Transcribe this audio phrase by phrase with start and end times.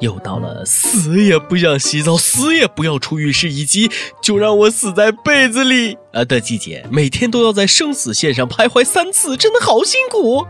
[0.00, 10.46] 又到了死也不想洗澡、死也不要出浴室，以及就让我死在被子里啊的季节，每天都要在生死线上徘徊三次，真的好辛苦。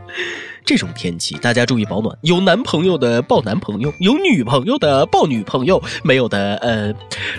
[0.64, 2.16] 这种天气，大家注意保暖。
[2.22, 6.92] 有男朋友的抱男朋友，有女朋友的抱女朋友，没有的呃，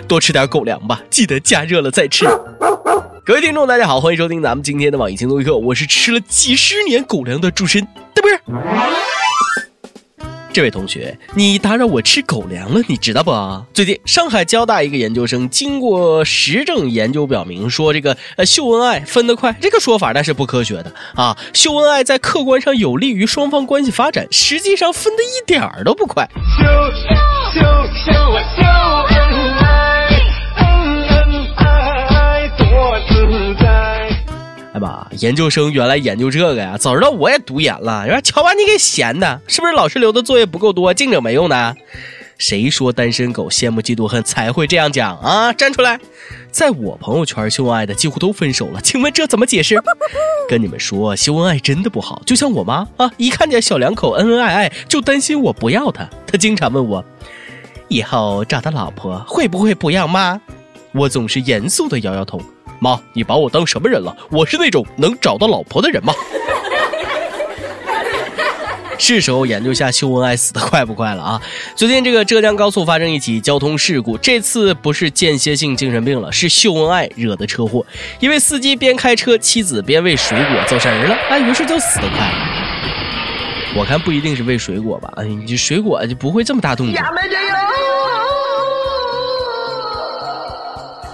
[0.06, 2.24] 多吃点狗粮吧，记得加热了再吃。
[3.26, 8.40] 各位听众，大家好，欢迎收听咱们今天的网易轻松一刻，我是吃了几十年狗粮的主持人，对不是？
[10.52, 13.30] 这位同学，你打扰我吃狗粮了，你知道不？
[13.72, 21.36] 最近上海交大一个研究生经过实证研究表明，说这个呃秀恩爱分得快，这个说法那是不科学的啊！
[21.52, 26.28] 秀恩爱在客观上有利于双方关系发展，实际上分的一点儿都不快。
[26.58, 27.08] 秀秀
[27.54, 27.60] 秀
[28.06, 28.12] 秀
[28.56, 29.27] 秀
[34.78, 38.04] 哎吧，研究生原来研究这个呀，早知道我也读研了。
[38.06, 41.76] 有点瞧把你给闲的，是不是老师留的作业不够多，净整没用的？
[42.38, 45.52] 谁说单身狗羡慕嫉妒恨才会这样讲啊？
[45.52, 45.98] 站出来！
[46.52, 49.82] 在我朋友圈秀恩爱的几乎都分手了，请问这怎么解释？
[50.48, 52.22] 跟你们说，秀恩爱真的不好。
[52.24, 56.08] 就像我妈啊，一看见小两口恩恩爱爱，就担心我不要他。
[56.24, 57.04] 她经常问我，
[57.88, 60.40] 以后找到老婆会不会不要妈？
[60.92, 62.40] 我总是严肃的摇摇头。
[62.78, 64.16] 妈，你把我当什么人了？
[64.30, 66.12] 我是那种能找到老婆的人吗？
[69.00, 71.40] 是时候研究下秀恩爱死的快不快了啊！
[71.76, 77.86] 最近这个浙江高速发生一起交通事故，这次不是间歇性精神病了，是秀恩爱惹的车祸。
[78.18, 82.28] 一位司机边开车，妻子边喂水果，走神了，哎，于是就死得快。
[83.76, 85.12] 我看不一定是喂水果吧？
[85.14, 86.96] 哎，你水果就不会这么大动静。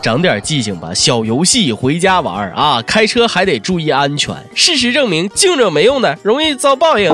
[0.05, 2.83] 长点记性吧，小游戏回家玩啊！
[2.83, 4.37] 开车还得注意安全。
[4.55, 7.09] 事实证明，静着没用的，容易遭报应。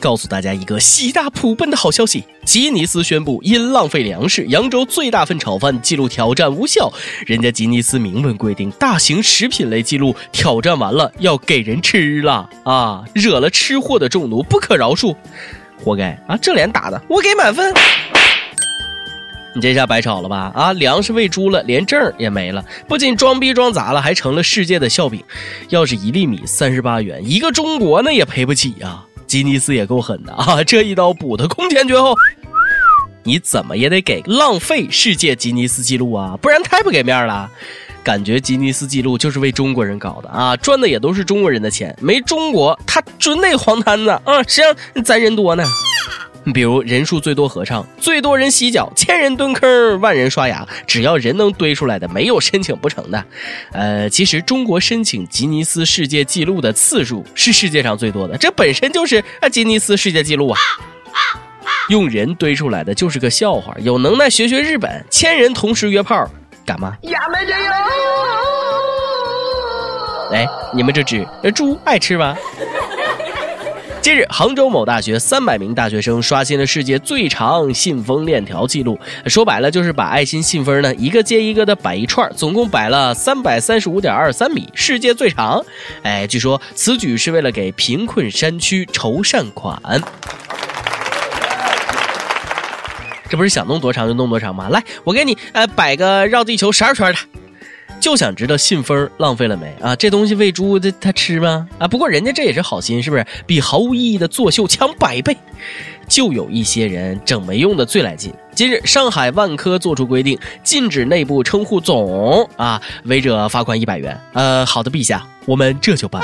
[0.00, 6.92] 告诉大家一个喜大普奔的好消息：吉尼斯宣布因浪费粮食，扬州最大份炒饭记录挑战无效。
[7.24, 13.04] 人家吉尼斯明文规定，大型食品类记录挑战完了要给人吃了啊！
[13.14, 15.14] 惹了吃货的众怒，不可饶恕，
[15.84, 16.36] 活该啊！
[16.36, 17.72] 这脸打的，我给满分。
[19.54, 20.52] 你这下白炒了吧？
[20.54, 22.64] 啊，粮食喂猪了，连证也没了。
[22.86, 25.22] 不仅装逼装砸了，还成了世界的笑柄。
[25.70, 29.02] 要是一粒米三十八元，一个中国那也赔不起呀。
[29.26, 32.14] 吉尼斯也够狠的啊，这一刀补的空前绝后。
[33.24, 37.50] 你怎么也得给浪费世界吉尼斯纪录啊，不然太不给面了。
[38.02, 45.64] 感觉吉尼斯纪录就是为中国人搞的啊，赚的也都是中国人的钱，没中国他准得黄摊子啊，谁让咱人多呢？
[46.52, 53.24] 比如人数最多合唱，最多人洗脚，千人蹲坑，万人刷牙，只要人能堆出来的，没有申请不成的。
[53.72, 60.58] 呃，其实中国申请吉尼斯世界纪录的次数是世界上最多的，这本身就是啊吉尼斯世界纪录啊。
[61.88, 66.28] 用人堆出来的就是个笑话，有能耐学学日本，千人同时约炮，
[66.66, 66.96] 敢吗？
[70.30, 72.36] 来，你们这只猪爱吃吗？
[74.00, 78.98] 近日，杭州某大学三百名大学生刷新了世界最长信封链条记录。
[79.26, 85.62] 说白了，就是把爱心信封呢一个接一个的摆一串，总共摆了三百三十五点二三米，世界最长。
[86.02, 89.78] 哎，据说此举是为了给贫困山区筹善款。
[93.28, 94.68] 这不是想弄多长就弄多长吗？
[94.70, 97.18] 来，我给你呃摆个绕地球十二圈的。
[98.00, 99.94] 就想知道信封浪费了没啊？
[99.96, 101.68] 这东西喂猪，这它吃吗？
[101.78, 103.26] 啊，不过人家这也是好心，是不是？
[103.46, 105.36] 比毫无意义的作秀强百倍。
[106.08, 108.32] 就有一些人整没用的最来劲。
[108.54, 114.18] 今日上海万科作出规定，禁止内部称呼总啊，违者罚款一百元。
[114.32, 116.22] 呃，好的，陛下，我们这就办。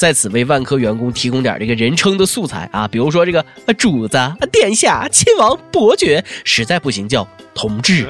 [0.00, 3.44] 在此为万科员工提供点这个人称的素材啊，比如说这个
[3.76, 4.16] 主子、
[4.52, 7.26] 殿下、亲王、伯爵，实在不行叫
[7.58, 8.06] 同志。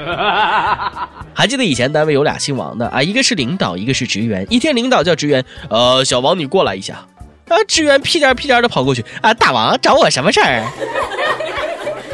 [1.32, 4.46] 还记得以前单位有俩姓王的啊，一个是领导，一个是职员。
[4.50, 6.94] 一天领导叫职员，呃，小王你过来一下。
[7.48, 10.62] 啊，职员屁颠屁颠的跑过去啊，大王找我什么事儿？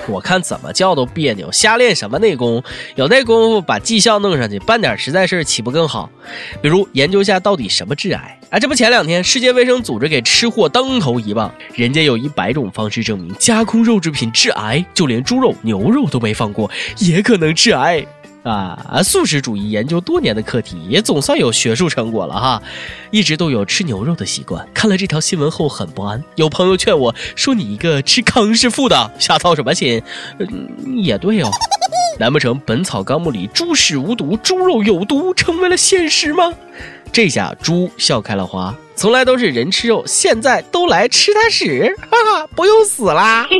[0.06, 2.62] 我看怎么叫都别扭，瞎练什么内功？
[2.94, 6.10] 有那功夫把绩效弄上去，办点实在事岂不更好？
[6.60, 8.60] 比如研究下到底什么致癌哎？
[8.60, 18.04] 这不前两天世界卫生组织给吃货当头一棒，人家有一百种方式证明加工肉制品致癌，就连猪肉、牛肉都没放过，也可能致癌。
[18.44, 22.62] 啊，素食主义研究多年的课题也总算有学术成果了哈。
[23.10, 26.22] 一直都有吃牛肉的习惯，看了这条新闻后很不安。
[26.34, 30.02] 有朋友劝我说：“你一个吃康师傅的，瞎操什么心？”
[30.38, 31.50] 嗯，也对哦。
[32.18, 36.52] 难不成《本草纲目》里猪屎无毒，猪肉有毒成为了现实吗？
[37.14, 41.94] 这下猪笑开了花，从来都是人吃肉，现在都来吃它屎。
[42.10, 43.46] 哈哈，不用死啦。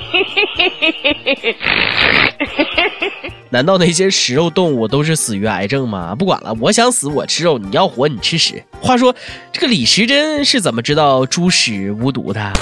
[3.51, 6.17] 难道那些食肉动物都是死于癌症吗？
[6.17, 8.61] 不管了，我想死，我吃肉，你要活，你吃屎。
[8.81, 9.15] 话说
[9.53, 12.53] 这个李时珍是怎么知道猪屎无毒的？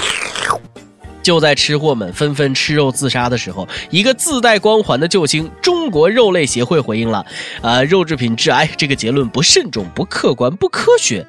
[1.23, 7.25] 就在吃货们纷纷吃肉自杀的时候，一个自带光环的救星——中国肉类协会回应了：
[7.61, 11.25] 啊，肉制品致癌这个结论不慎重、不客观、不科学，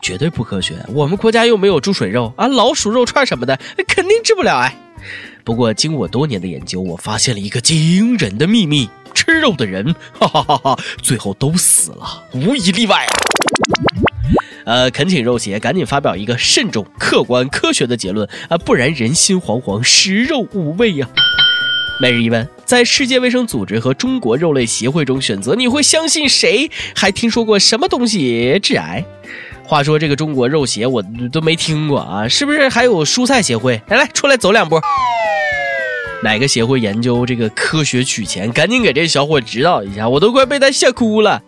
[0.00, 0.76] 绝对不科学。
[0.94, 3.58] 我们国家又没有猪水肉啊、老鼠肉串什么的，
[3.88, 4.74] 肯定治不了癌。
[5.44, 13.04] 不过，经我多年的研究，我发现了一个惊人的秘密：吃肉的人，哈哈哈哈，最后都死了，无一例外！
[14.72, 21.06] 呃，恳请肉协赶紧发表一个慎重、客观、科学的结论啊，不然人心惶惶，食肉无味呀。
[22.00, 26.70] 每日一问，在世界卫生组织和中国肉类协会中选择，你会相信谁？
[26.96, 29.04] 还听说过什么东西致癌？
[29.62, 33.78] 话说这个中国肉协我都没听过啊，是不是还有蔬菜协会？
[33.88, 34.80] 来来，出来走两步。
[36.22, 38.50] 哪个协会研究这个科学取钱？
[38.50, 41.42] 赶紧给这小伙指导一下，我都快被他吓哭了。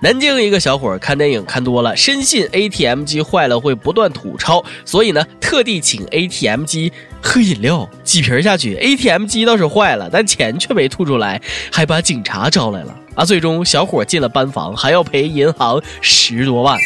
[0.00, 11.42] 南京一个小伙看电影看多了，深信 ATM 机坏了会不断吐钞，所以呢，特地请 ATM 机喝饮料，几瓶下去，ATM 机倒是坏了，但钱却没吐出来，
[11.72, 13.24] 还把警察招来了啊！
[13.24, 16.78] 最终小伙进了班房，还要赔银行十多万。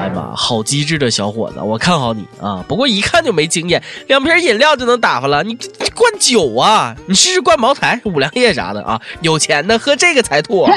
[0.00, 2.64] 哎呀妈，好机智的小伙子，我看好你啊！
[2.68, 5.58] 不过一看就没经验，两瓶饮料就能打发了，你
[5.92, 6.94] 灌酒啊？
[7.08, 9.00] 你试试灌茅台、五粮液啥的啊！
[9.22, 10.68] 有钱的喝这个才吐。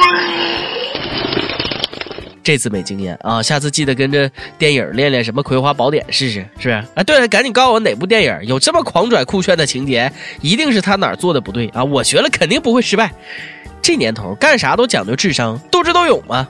[2.44, 6.70] 这次没经验啊，下次记得跟着电影练练什么《葵花宝典》试试，是不是？
[6.96, 10.12] 啊，对了，赶紧告诉我哪部电影有这么狂拽酷炫的情节，
[10.42, 11.84] 一定是他哪儿做的不对啊！
[11.84, 13.12] 我学了肯定不会失败。
[13.82, 16.48] 这年头干啥都讲究智商，斗智斗勇嘛。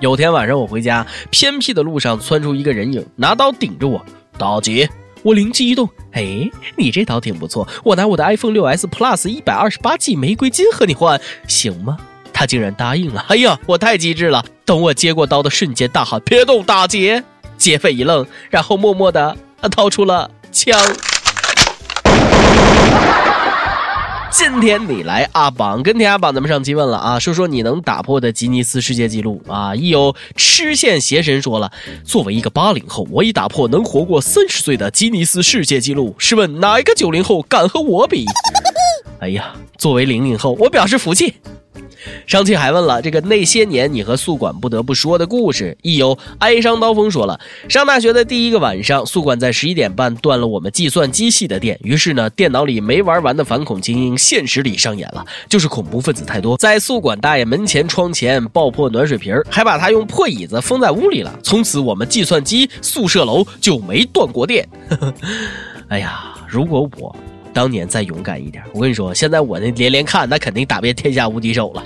[0.00, 4.04] 有天晚上我回家，偏僻的路上窜出一个人影，拿刀顶着我。
[4.36, 4.88] 大姐，
[5.22, 11.96] 我灵机一动，哎，你这刀挺不错，我拿我的 iPhone 6s Plus 一百二十八 G 玫瑰金和你换，行吗？
[12.44, 13.24] 他竟然答应了！
[13.30, 14.44] 哎呀，我太机智了！
[14.66, 17.24] 等我接过刀的瞬间，大喊：“别动，大姐！”
[17.56, 19.34] 劫匪一愣，然后默默的
[19.70, 20.78] 掏出了枪。
[24.30, 29.74] 今天你来阿榜，跟天阿榜咱们上期问了啊，说说你能打破的吉尼斯世界纪录啊！
[29.74, 31.72] 一有痴线邪神说了，
[32.04, 36.14] 作为一个八零后，我已打破能活过三十岁的吉尼斯世界纪录。
[36.18, 38.26] 试问哪一个九零后敢和我比？
[39.20, 41.36] 哎呀，作为零零后，我表示服气。
[42.26, 47.38] 上期还问了这个那些年你和宿管不得不说的故事，亦有哀伤刀锋说了，
[47.68, 64.66] 上大学的第一个晚上，宿管在十一点半断了我们计算机系的电，于是呢，电脑里没玩完的反恐精英现实里上演了，就是恐怖分子太多，在宿管大爷门前窗前爆破暖水瓶，还把他用破椅子封在屋里了，从此我们计算机宿舍楼就没断过电。
[65.88, 67.14] 哎呀，如果我。
[67.52, 71.80] 当年再勇敢一点，我跟你说，现在我那连连看，那肯定打遍天下无敌手了。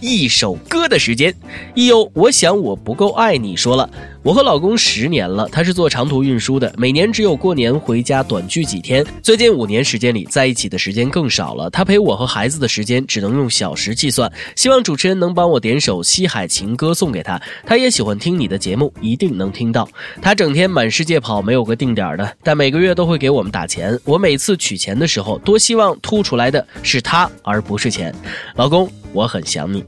[0.00, 1.34] 一首歌的时间，
[1.74, 3.56] 一有我想我不够爱你。
[3.56, 3.88] 说了，
[4.24, 9.04] 我和老公十年了，他是做长途运输的，每年只有过年回家短聚几天。
[9.22, 14.32] 最近五年时间里，在一起的时间更少了，他陪我和孩子的时间只能用小时计算。
[14.56, 19.86] 希望主持人能帮我点首《西海情歌》送给他，他也喜欢听你的节目，一定能听到。
[20.22, 24.00] 他整天满世界跑，没有个定点的，但每个月都会给我们打钱。
[24.04, 28.14] 我每次取钱的时候，多希望吐出来的是他，而不是钱。
[28.54, 28.90] 老公。
[29.12, 29.84] 我很想你，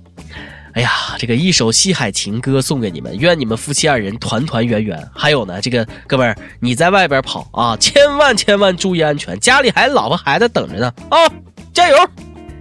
[0.76, 5.10] 哎呀，这个一首西海情歌送给你们，愿你们夫妻二人团团圆圆。
[5.14, 11.16] 还有呢，这个哥们儿，你在外边跑啊，千万千万注意安全，家里还老婆孩子等着呢啊，
[11.72, 11.96] 加油！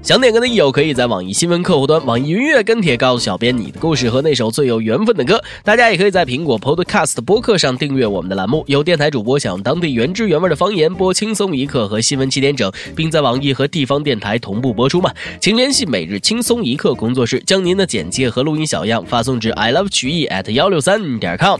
[0.05, 5.43] 想点歌的益友可以在网易新闻客户端、网易云音乐跟帖告诉小编你的故事和那首最有缘分的歌。
[5.63, 15.11] 大家也可以在苹果 Podcast 播客上订阅我们的栏目，有电台主播想当地原汁原味的方言播轻松一刻和新闻七点整，并在网易和地方电台同步播出吗？
[15.41, 21.59] 请联系每日轻松一刻工作室，将您的简介和录音小样发送至 i love 曲艺 at 幺六三点 com。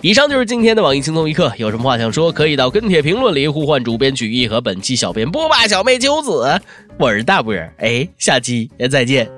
[0.00, 6.60] 以上就是今天的网易轻松一刻，有什么话想说，可以到跟帖评论里呼唤主编曲艺和本期小编波霸小妹秋子。
[6.96, 9.28] 我是大波儿，哎，下期再见。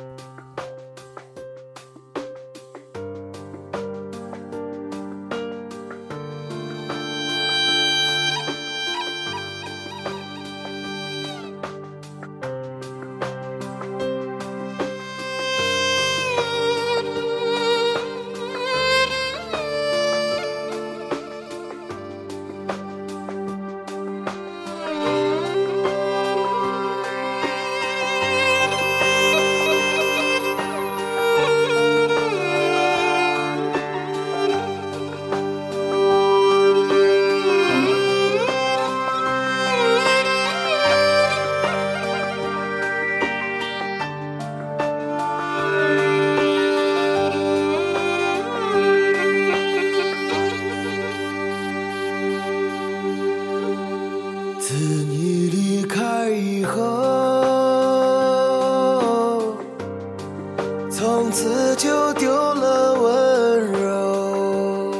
[61.02, 64.94] 从此就丢了温柔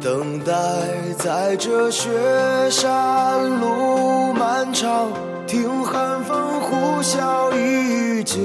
[0.00, 0.52] 等待
[1.18, 2.08] 在这雪
[2.70, 5.10] 山路漫长
[5.44, 8.38] 听寒风呼啸依旧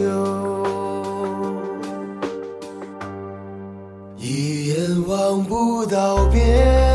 [4.17, 6.88] 一眼望不到边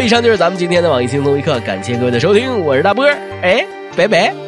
[0.00, 3.04] 以上就是咱们今天的网易轻松一刻，感谢各位的收听，我是大波，
[3.42, 3.64] 哎，
[3.96, 4.39] 拜拜。